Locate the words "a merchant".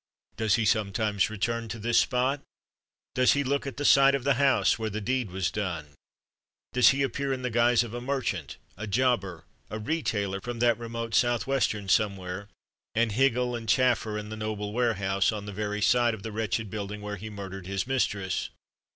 7.93-8.57